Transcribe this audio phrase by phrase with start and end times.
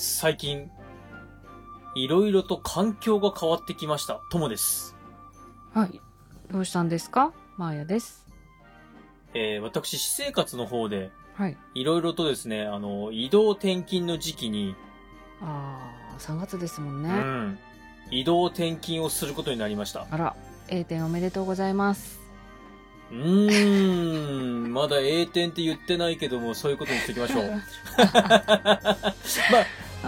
[0.00, 0.70] 最近、
[1.96, 4.20] いろいろと環境が変わってきました。
[4.30, 4.94] ともです。
[5.74, 6.00] はい。
[6.52, 7.32] どうしたんですか？
[7.56, 8.24] マーヤです。
[9.34, 11.56] えー、私、私生活の方で、はい。
[11.74, 14.76] いろいろとですね、あの、移動転勤の時期に、
[15.40, 17.10] あー、3月ですもんね。
[17.10, 17.58] うん、
[18.12, 20.06] 移動転勤をすることになりました。
[20.08, 20.36] あら、
[20.68, 22.20] A 点おめでとうございます。
[23.10, 27.50] うーん、まだ A 点って言ってないけども、そういうことにしておきましょう。
[27.50, 27.56] ま
[28.94, 29.06] あ、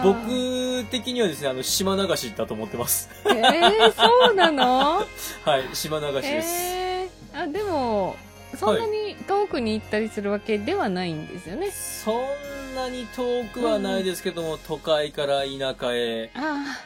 [0.03, 3.09] 僕的にはですね、あの、島流しだと思ってます。
[3.25, 5.05] えー、そうなの？
[5.45, 6.47] はい、島流しです。
[6.53, 8.15] えー、あ、でも、
[8.57, 11.71] そんなに遠くに行ったりするわけではないんですよね。
[11.71, 16.79] そんなに遠くはないですけども、都会から田舎へ、あ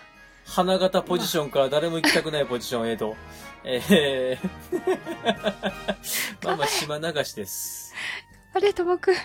[0.45, 3.15] 花形ポジションから誰も行きたくないポジションへと、
[3.65, 4.49] えー、
[6.43, 7.93] まあまあ島流しです。
[8.53, 9.15] ー、あれ、ともくん。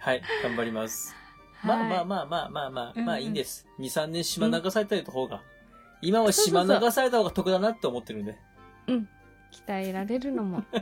[0.00, 1.14] はい、頑張ります。
[1.62, 2.04] まあまああ。
[2.04, 3.66] まあまあまあまあ、うんまあいいんです。
[3.78, 5.42] 2、3年島流された方が、
[6.00, 8.36] 今は島流された方が得だなって思ってるんで。
[9.66, 10.64] 鍛えられるのも。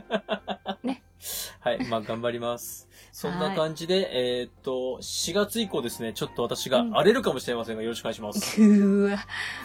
[1.59, 2.87] はい、まあ頑張ります。
[3.11, 8.61] そんな感じで、えーっと、4月以降ですね、ちょっと私が荒れるかもしれませんが、よろしくお願いします。
[8.61, 9.17] うわ。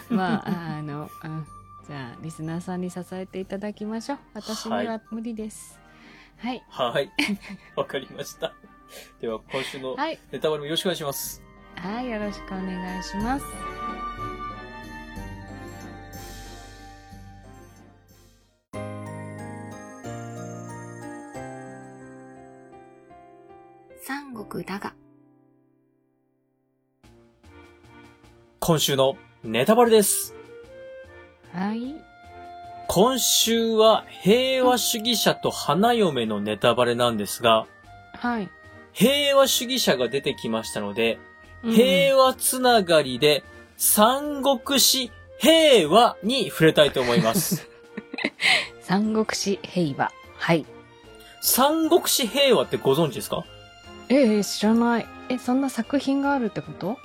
[0.09, 1.45] まあ、あの、うん。
[1.87, 4.19] じゃあ、リスナーさんに支えていただきましょう。
[4.33, 5.79] 私にはは無理です。
[6.37, 6.63] はい。
[6.69, 7.11] はい。
[7.75, 8.53] わかりました。
[9.21, 10.19] では、今週のはい。
[10.31, 11.41] ネタバレもよろしくお願いします。
[11.75, 12.09] はい。
[12.09, 13.45] よろしくお願いします。
[24.05, 24.93] 三国だが。
[28.59, 30.35] 今週のネタバレです。
[31.53, 31.95] はい。
[32.87, 37.65] 今週は平和主義者と花嫁のネタバレなんですが、
[38.13, 38.49] はい。
[38.93, 41.17] 平和主義者が出てきましたので、
[41.63, 43.41] うん平和つながりで
[43.77, 47.69] 三国志平和に触れたいと思います。
[48.81, 50.11] 三国志平和。
[50.37, 50.65] はい。
[51.41, 53.45] 三国志平和ってご存知ですか？
[54.09, 55.05] ええ知らない。
[55.29, 56.97] え、そんな作品があるってこと？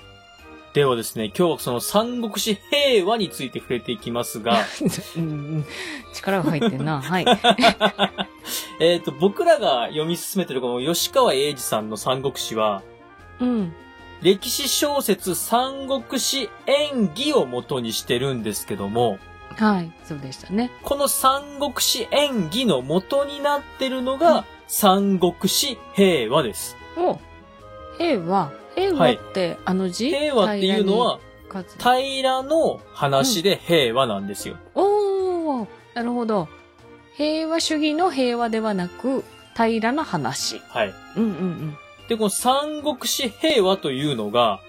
[0.79, 4.61] ではですね、今日はその三国志平和について触れていきますが、
[5.17, 5.27] うんう
[5.59, 5.65] ん。
[6.15, 7.03] 力が入ってんな。
[7.03, 7.27] はい。
[8.79, 12.85] えっと、僕らが読み進めてるこの吉川英治さんの三国志は、
[13.41, 13.75] うん。
[14.23, 19.19] 歴史小説三国志演義を元にしてるんですけども、
[19.57, 19.91] はい。
[20.05, 20.71] そうでしたね。
[20.85, 26.77] この三国志演義の元になってるのが、三国志平和です。
[26.97, 27.19] お
[27.99, 28.53] 平和。
[28.79, 30.11] 平和って、あの字？
[30.11, 31.19] 平和っていうのは、
[31.79, 34.57] 平らの話で平和なんですよ。
[34.75, 36.49] おーなるほど。
[37.17, 39.25] 平和主義の平和ではなく、
[39.57, 40.61] 平らな話。
[40.69, 40.95] はい。
[41.17, 41.77] うんうん
[42.09, 44.61] で、この三国志平和というのが、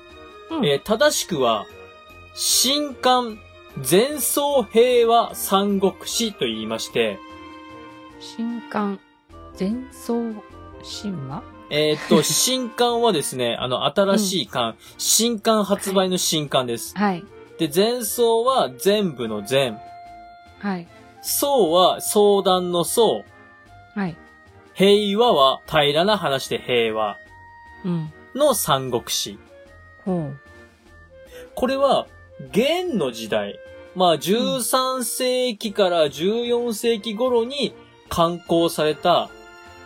[0.49, 0.57] うん。
[0.57, 1.65] うんえー正しくは、
[2.33, 3.39] 新刊
[3.89, 7.17] 前奏平和三国志と言いまして、
[8.19, 8.99] 新刊、
[9.57, 10.15] 前奏
[10.83, 11.43] 神話？
[11.69, 16.97] えーっと、 新刊はですね、あの、新しい刊、新刊発売の新刊です。
[16.97, 17.23] はい。
[17.57, 19.77] で、前奏は全部の全、
[20.59, 20.87] はい。
[21.21, 23.23] 奏は相談の奏、
[23.95, 24.15] はい。
[24.73, 27.17] 平和は平らな話で平和
[27.83, 28.13] うん。
[28.33, 29.37] の三国志。
[30.05, 30.39] ほう。
[31.55, 32.07] これは、
[32.53, 33.59] 元の時代、
[33.95, 37.73] まあ13世紀から14世紀頃に
[38.07, 39.29] 刊行された、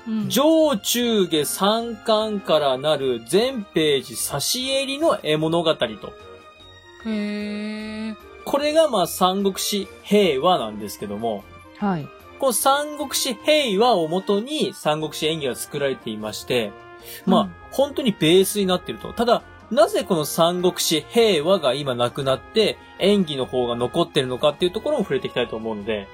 [0.08, 0.30] うん。
[0.30, 5.88] 上中下三巻からなる全ページ差し襟の絵物語と。
[7.06, 8.16] へー。
[8.46, 11.44] これがまあ三国志平和なんですけども、
[11.78, 12.08] はい。
[12.40, 16.72] この三国志平和をもとに三国志演義が作られていまして、
[17.26, 19.14] まあ、うん本当にベースになっていると。
[19.14, 26.08] ただ、なぜこの三国志平和が今なくなって演技の方が残ってるのかっていうところも触れていきたいと思うので、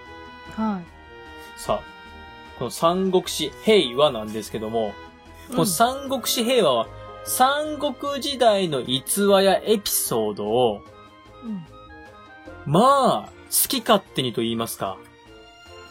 [0.55, 1.59] はい。
[1.59, 1.98] さあ、
[2.59, 4.93] この三国志平和なんですけども、
[5.49, 6.87] この三国志平和は
[7.23, 10.83] 三国時代の逸話やエピソードを、
[11.43, 11.65] うん。
[12.65, 14.97] まあ、好き勝手にと言いますか、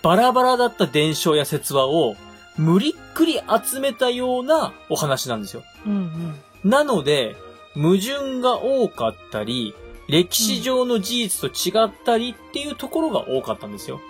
[0.03, 2.17] バラバラだった伝承や説話を
[2.57, 5.63] 無理っくり集めたようなお話なんですよ。
[5.87, 6.71] うんうん。
[6.71, 7.37] なので、
[7.75, 9.75] 矛盾が多かったり、
[10.09, 14.01] 歴史上の事実と違ったりっていうところが多かったんですよ。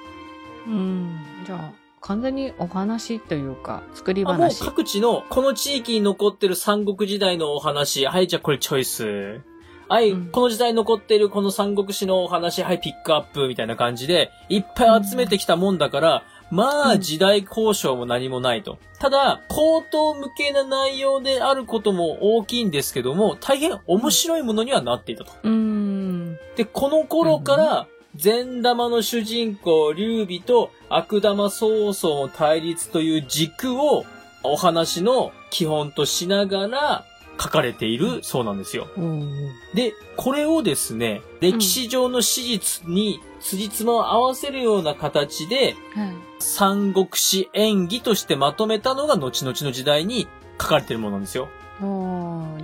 [0.67, 1.19] うん。
[1.45, 4.65] じゃあ、完全にお話というか、作りあもう話。
[4.65, 9.41] 各地の、この地域に残ってる三国時代のお話、はい、じゃあこれチョイス。
[9.89, 18.79] はい、うんこの時代に残っているこの三国志のお話、はい、ピックアップみたいな感じで、いっぱい集めてきたもんだから、まあうん時代交渉も何もないと。
[18.99, 25.33] ただ、口頭向けな内容であることも大きいんですけども、大変面白いものにはなっていたと。
[25.43, 26.39] うーん。
[26.57, 27.87] で、この頃から、
[28.19, 34.05] 善玉の主人公、劉備と悪玉曹操の対立という軸を
[34.43, 37.05] お話の基本としながら
[37.41, 38.89] 書かれているそうなんですよ。
[38.97, 46.13] おーで、これをですね、歴史上の史実に辻褄を合わせるような形で、はい。
[46.41, 50.27] 三国志演義としてまとめたのが後々の時代に
[50.61, 51.49] 書かれているものなんですよ。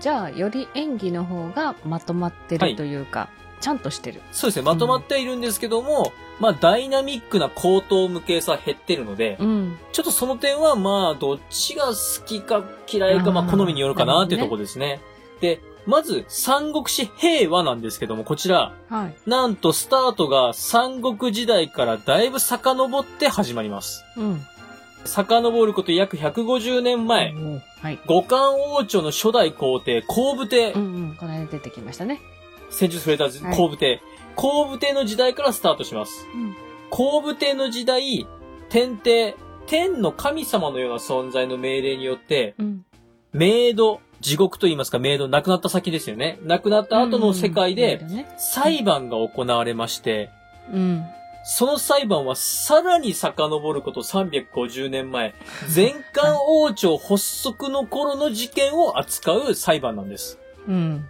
[0.01, 3.29] じゃあ、より演技の方がまとまってはいるというか、
[3.61, 4.21] ちゃんとしてる。
[4.33, 9.79] そうですね、まとまっているんですけども、まあダイナミックな口頭向けさは減ってるので、うん。
[9.93, 15.01] ちょっとその点はまあどっちが好きか嫌いかまあ好みによるかなっていうところですね。
[15.41, 19.15] で、まず三国志平和なんですけども、こちら、はい。
[19.29, 24.05] なんとスタートが三国時代からだいぶ遡って始まります。
[24.17, 24.43] うん。
[25.05, 27.35] 遡ること約150年前、
[27.83, 27.99] はい。
[28.07, 31.17] 五冠王朝の初代皇帝、皇武帝うんうん。
[31.17, 32.21] この間出てきましたね。
[32.75, 34.03] 先日触れたはい皇武帝。
[34.35, 36.27] 皇武帝の時代からスタートします。
[36.35, 36.55] うん。
[36.91, 38.27] 皇武帝の時代、
[38.69, 39.37] 天帝、
[39.67, 42.85] 天の神様のような存在の命令によって、うん。
[43.33, 46.39] メイド、地獄と言いますか、メイド、亡くなった先ですよね。
[46.43, 48.05] 亡くなった後の世界で、
[48.39, 50.31] 裁判が行われまして、
[50.73, 51.05] うん。
[51.45, 55.35] その裁判はさらに遡ること350年前、
[55.73, 60.39] 前漢王朝発足の頃の事件を扱う裁判なんです。
[60.67, 61.09] うん。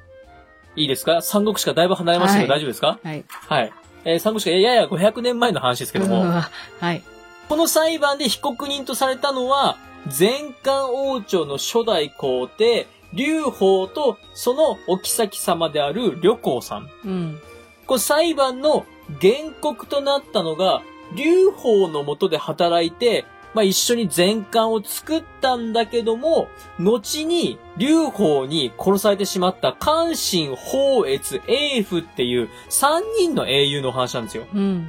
[0.76, 1.23] いいですか？
[1.23, 2.99] 三国志からだいぶ離れましたけど、はい大丈夫ですか？
[3.03, 3.25] はい。
[3.29, 3.73] はい。
[4.05, 7.03] えー三国志がやや500年前の話ですけども、はい。
[7.49, 9.76] この裁判で被告人とされたのは、
[10.19, 16.91] 前漢王朝の初代皇帝、劉邦とそのお妃様である呂公さん。
[17.05, 17.41] うん。
[17.87, 18.87] この裁判の
[19.21, 20.82] 原告となったのが、
[21.15, 23.25] 劉邦の下で働いて、
[23.55, 26.49] まあ、一緒に前漢を作ったんだけども、
[26.79, 34.45] 後に劉邦に殺されてしまった関心、宝越、英夫っていう三人の英雄の話なんですよ。
[34.53, 34.89] うん。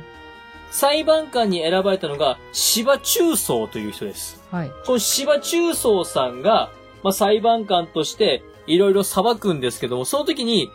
[0.71, 4.43] 裁判官に選ばれたのが芝中曹という人です。
[4.51, 4.71] はい。
[4.85, 6.71] この芝中曹さんが、
[7.03, 10.71] まあ、裁判官としていろいろ裁くんですけども、その時に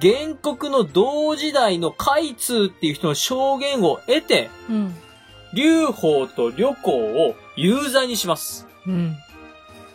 [0.00, 4.94] 原告の同時代の海通っていう人の証言を得て、うん。
[5.52, 8.66] 劉邦と呂公を有罪にします。
[8.86, 9.16] うん。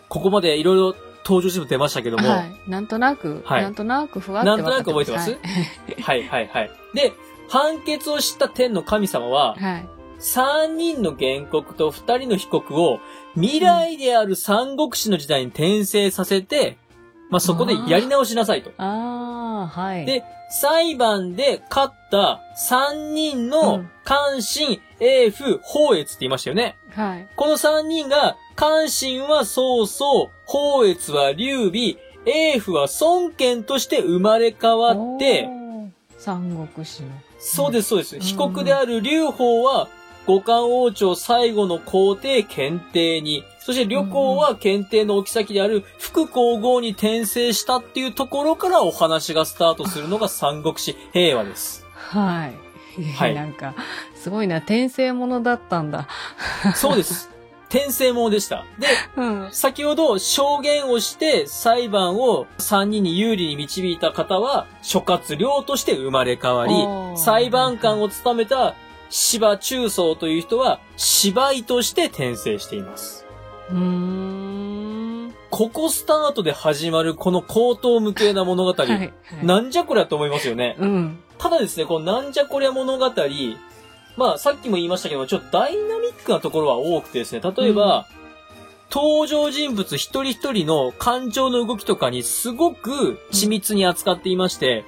[0.10, 2.56] ここまでいろいろ登場人物出ましたけども、はい。
[2.68, 5.32] なんとなく、はいなんとなくふわってなんとなく覚えてます？
[5.32, 6.72] はいはいはいはい。
[6.94, 7.14] で、
[7.50, 9.88] 判決を知った天の神様は、はい。
[10.20, 13.00] 3人の原告と2人の被告を
[13.36, 16.78] 未来である三国志の時代に転生させて、
[17.30, 18.72] まあ、そこでやり直しなさいと。
[18.78, 20.06] ああ、はい。
[20.06, 22.40] で、裁判で勝った
[22.70, 26.78] 3人うのん関心、英夫、宝越って言いましたよね。
[26.92, 27.28] はい。
[27.36, 31.96] この3人が、関心は曹操、宝越は劉備、
[32.26, 35.50] 英夫は孫権として生まれ変わって、
[36.18, 37.10] 三国志の。
[37.40, 38.16] そうです、そうです。
[38.18, 39.88] ん被告である劉邦は、
[40.26, 51.86] 五冠王朝最後の皇帝検定に、そして呂公は検定の置き先である副皇后に転生したっていうところからお話がスタートするのが三国志平和です。
[51.94, 52.54] はい。
[53.16, 53.76] はいなんか、
[54.16, 56.08] すごいな、転生ものだったんだ。
[56.76, 57.30] そうです。
[57.70, 58.66] 転生ものでした。
[58.80, 59.50] で、うん。
[59.52, 66.74] 先ほど証言をして裁判を3人に有利に導いた方は諸葛亮として生まれ変わり
[67.18, 68.76] 裁判官を務めた
[69.10, 73.26] 芝中曹という人は芝居として転生しています。
[73.72, 75.34] うーん。
[75.50, 78.90] ここスタートで始まるこの口頭無形な物語、はい。
[78.90, 80.76] はいなんじゃこりゃと思いますよね。
[80.80, 81.20] うん。
[81.38, 83.12] ただですね、このなんじゃこりゃ物語、
[84.18, 88.08] まあさっきも言いましたけど、ちょっとダイナミックなところは多くてですね、例えば、
[88.92, 94.86] 登場人物一人一人の感情の動きとかにすごく緻密に扱っていまして、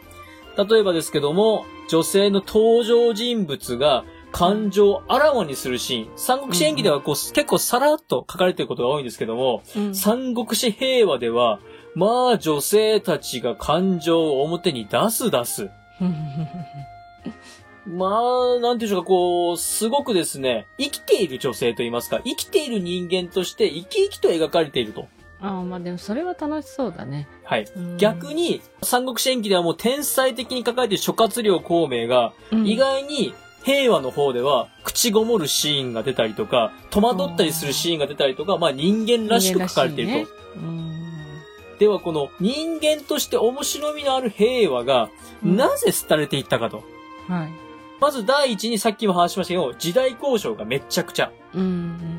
[0.58, 6.18] 例えばですけども、女性の登場人物が感情をあらわにするシーン。
[6.18, 11.60] 三国志演義ではこう、結構さらっと書かれていることが多いんですけども、うん三国志平和では、
[11.96, 15.70] まあ女性たちが感情を表に出す出す。
[17.88, 18.20] ま
[18.58, 25.08] あ、なんていうんでしょうか、こう、すごくですね、生きている女性と言いますか、生きている人間として生き生きと描かれていると。
[25.40, 27.28] ああ、まあでもそれは楽しそうだね。
[27.44, 27.68] はい。
[27.76, 40.18] うん逆、に、三国志演義ではもう天才的に書かれている諸葛亮孔明が、うん意外に平和の方では口ごもるシーンが出たりとか、戸惑ったりするシーンが出たりとか、まあ人間らしく書かれていると。
[40.18, 40.88] 人間らしいねうん
[41.78, 45.10] ではこの人間として面白みのある平和が、
[45.44, 46.84] うんなぜ廃れていったかと。
[47.28, 47.52] はい。
[48.00, 51.32] まず第一にさっきも話しましたけど、時代交渉がめっちゃくちゃ。
[51.54, 52.17] うん。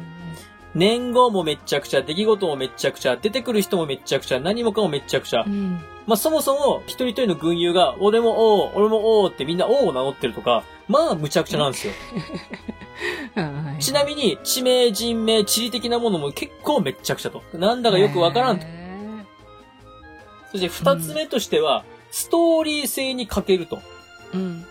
[0.79, 5.51] 年号もめっちゃくちゃ、出来事もめっちゃくちゃ、出てくる人もめっちゃくちゃ、何もかもめっちゃくちゃう。
[5.51, 5.81] ん。
[6.07, 11.93] まあ、そもそも、一人一人の軍友が、俺も王、俺も王ってみんな王を名乗ってるとか、まあ、むちゃくちゃなんですよ。
[13.35, 17.43] はいちなみに、地名、人名、地理的なものも結構めっちゃくちゃと。
[17.53, 18.65] なんだかよくわからんと。
[18.65, 18.69] へ
[20.51, 23.77] そして二つ目としては、ストーリー性に欠けると。
[23.77, 23.81] ー
[24.35, 24.67] うん。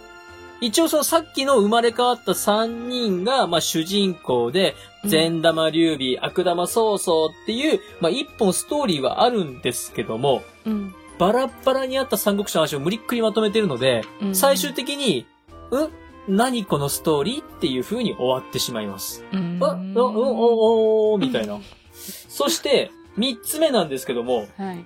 [0.61, 10.93] 一応そのさっきの生まれ変わった三人が、まあ主人公で、うん善玉劉備、悪玉曹操っていう、まあ一本ストーリーはあるんですけども、うん。
[11.17, 15.25] バラッバラにあった三国志の話を無理っくりまとめてるので、うん最終的に、
[15.71, 15.89] うん
[16.27, 19.23] 何このストーリーっていう風に終わってしまいます。
[19.31, 19.59] うん。
[19.61, 21.57] あ、うん、うん、お、お、みたいな。
[21.93, 24.85] そして、三つ目なんですけども、はい。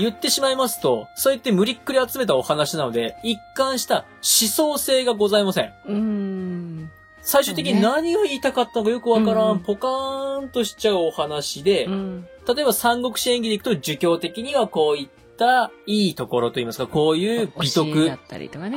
[0.00, 5.72] 言ってしまいますと、そうやって無理っくり集めたお話なので、一貫した思想性がございません。
[5.86, 6.90] うん。
[7.22, 12.26] 最終的に何が言いたかったのかよくわからん、うんポカーンとしちゃうお話で、うん。
[12.46, 18.10] 例えば三国志演義でいくと、儒教的にはこういったいいところといいますか、こういう美徳。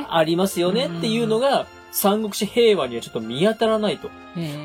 [0.08, 4.10] ありますよねっていうのが、三国志平和にはちょっと見当たらないと。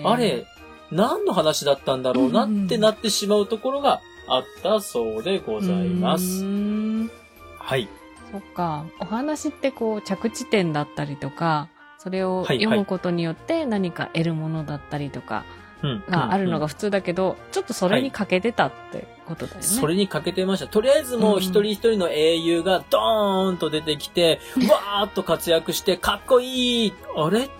[0.04, 0.46] あれ、
[0.92, 6.44] 何の話だったんだろうなってなってしまうところがあったそうでございまうす。
[6.44, 7.10] ん
[7.58, 7.88] はい。
[8.32, 8.86] そっか。
[9.00, 11.68] お話ってこう、着地点だったりとか、
[11.98, 15.44] それを読むことによって何か得るものだったりとか
[15.84, 19.64] うんがあるのうんが普通だけど、ちょっとそれに欠けてたってことだよね。
[19.64, 20.68] それに欠けてました。
[20.68, 27.46] とりあえずもう一人一人の英雄がドーンと出てきて、わーっと活躍して、かっこいいあれ？
[27.46, 27.52] って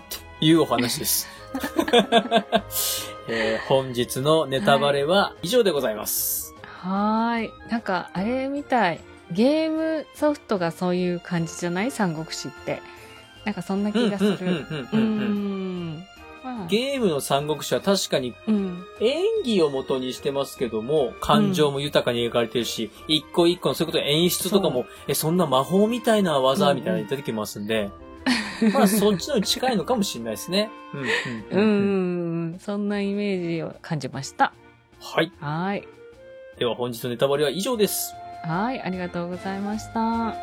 [0.46, 1.28] いうお話です。
[3.28, 6.46] えー本日のネタバレは以上でございます。
[6.46, 7.52] はーい。
[7.70, 9.00] なんか、あれみたい。
[9.32, 11.92] ゲームソフトがそういう感じじゃない？
[11.92, 12.82] 三国志って。
[13.46, 14.38] なんかそんな気がする。
[16.68, 18.84] ゲームの三国志は確かにうん。
[19.02, 27.92] 演技を元にしてますけども、感情も豊かに描かれてるし、一個一個のそういうこと演出とかも、え、そんな魔法みたいな技みたいなの出てきますんで、
[28.74, 30.70] まあそっちのに近いのかもしれないですね。
[30.94, 31.06] うんう
[31.52, 32.60] うんうんん。
[32.60, 34.54] そんなイメージを感じました。
[35.00, 35.32] はい。
[35.40, 35.88] はーい。
[36.60, 38.14] では本日のネタバレは以上です。
[38.44, 38.82] はーい。
[38.82, 40.36] ありがとうございました。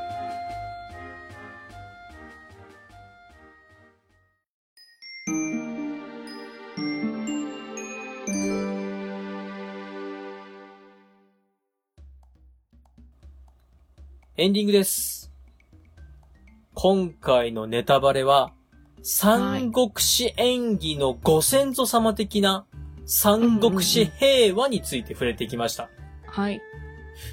[14.39, 15.31] エンディングです。
[16.73, 18.55] 今回のネタバレは、
[19.03, 22.65] 三国志演義のご先祖様的な
[23.05, 25.91] 三国志平和について触れてきました。
[26.37, 26.61] はい。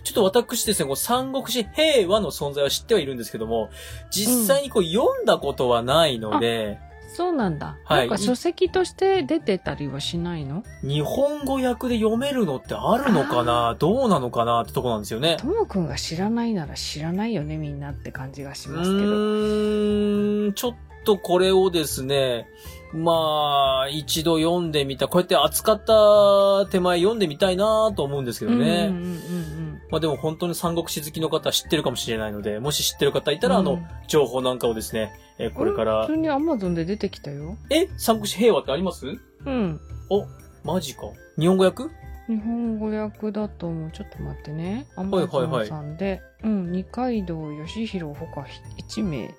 [0.06, 3.70] ちょっと私ですね、こう三国志平和の存在は知ってはいるんですけども、
[4.12, 6.80] 実際にこう読んだことはないので、
[7.14, 7.78] そうなんだ。
[7.84, 10.64] はいなんか書籍として出てたりはしないの？
[10.84, 13.76] 日本語訳で読めるのってあるのかな？
[13.78, 15.36] どうなのかなってとこなんですよね。
[15.38, 19.12] ともくんが知らないなら知らないよね、みんなって感じがしうますけど。
[19.12, 22.48] ーん、ちょっとこれをですね、
[22.94, 25.08] まあ、一度読んでみた。
[25.08, 28.88] こうやって扱った手前読んでみたいなと思うんですけどね。
[28.90, 37.58] うんうんうんまあでも本当に三国志好きの方は知ってるかもしれないので、もし知ってる方いたら、あのうん、情報なんかをですね、えーこれから普、通にアマゾンで出てきたよ。
[37.70, 37.88] え？
[37.96, 39.06] 三国志平和ってあります？
[39.06, 39.80] うん。
[40.10, 40.26] お、
[40.64, 41.04] マジか。
[41.38, 41.84] 日本語訳？
[42.28, 43.92] 日本語訳だと思う。
[43.92, 44.88] ちょっと待ってね。
[44.96, 46.24] アいマゾはいはいンさんで。
[46.44, 46.72] うん。
[46.72, 48.48] 二階堂義弘ほか
[48.90, 49.30] 1名。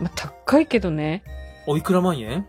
[0.00, 1.22] まあ、高いけどね。
[1.66, 2.46] おいくら万円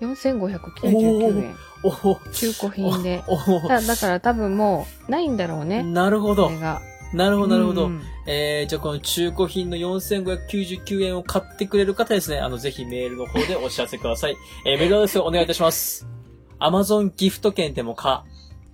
[0.00, 1.56] ？4599円。
[1.82, 3.22] おお中古品で。
[3.26, 5.82] おおだだから多分もう、ないんだろうね。
[5.82, 6.50] なるほど。
[6.50, 7.86] なるほど、なるほど。
[7.86, 14.36] うんえー、じゃあこの中古品の4599円を買ってくれる方ですね、あの、ぜひメールの方でお知らせください。
[14.64, 16.08] えー、メールアドレスお願いいたします。
[16.58, 18.24] Amazon ギフト券でもか。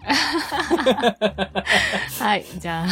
[2.20, 2.44] はい。
[2.58, 2.88] じゃあ、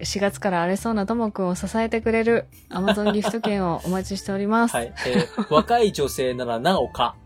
[0.00, 4.76] 4月から荒れそうなともくんを支えてくれる Amazon ギフト券をお待ちしております。
[4.76, 4.92] はい。
[5.06, 7.16] えー、若い女性ならなおか。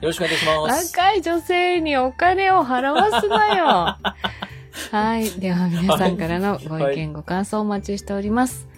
[0.00, 0.96] よろしくお願いします。
[0.96, 3.64] 若い女性にお金を払わすなよ。
[4.90, 5.30] はい。
[5.40, 8.68] では皆さんからのご意見、ご感想をお待ちしております。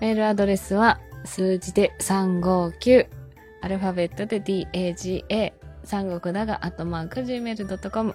[0.00, 3.06] メールアドレスは数字で359、
[3.60, 5.52] アルファベットで DAGA、
[5.84, 8.14] 三国だが、アットマーク Gmail.com。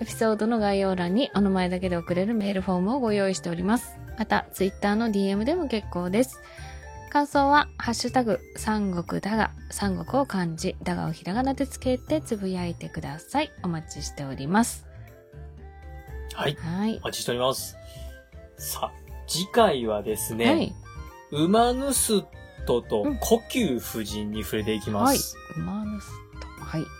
[0.00, 3.96] エピソードの概要欄にお名前だけで送れるメールフォームをご用意しております。
[4.18, 6.40] また、ツイッターの DM でも結構です。
[7.10, 13.50] 感想は、ハッシュタグ、三国だが、三国を漢字、だがをひらがなでつけてつぶやいてください。
[13.62, 14.86] お待ちしております。
[16.34, 16.54] はい。
[16.54, 17.06] はいお。
[17.06, 17.76] 待ちしております。
[18.56, 18.92] さあ、
[19.26, 20.74] 次回はですね、はい。
[21.30, 21.92] 馬盗
[22.66, 25.36] トとうん呼吸夫人に触れていきます。
[25.56, 26.64] 馬盗人。
[26.64, 26.97] はい。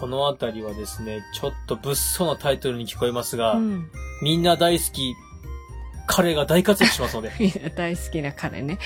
[0.00, 3.90] このあたりはですね、ちょっと物騒なタイトルに聞こえますが、うん。
[4.22, 5.14] みんな大好き、
[6.06, 7.32] 彼が大活躍しますので。
[7.38, 8.78] みんな大好きな彼ね。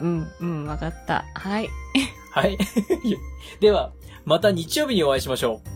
[0.00, 1.24] うん、うん、わかった。
[1.34, 1.68] はい。
[2.30, 2.58] はい。
[3.60, 3.92] では、
[4.24, 5.75] また日曜日にお会いしましょう。